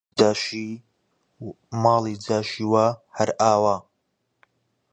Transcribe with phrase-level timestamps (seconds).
[1.81, 2.85] ماڵی جاشی وا
[3.17, 3.75] هەر ئاوا!